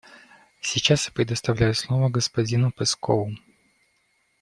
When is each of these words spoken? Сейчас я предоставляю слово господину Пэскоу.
Сейчас 0.61 1.05
я 1.05 1.11
предоставляю 1.13 1.75
слово 1.75 2.09
господину 2.09 2.71
Пэскоу. 2.71 3.35